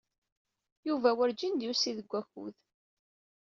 [0.87, 2.55] Yuba werǧin d-yusi deg wakud.